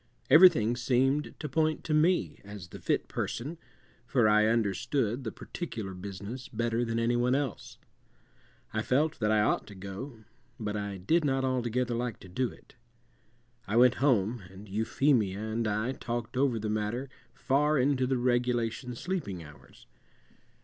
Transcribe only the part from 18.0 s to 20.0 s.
the regulation sleeping hours.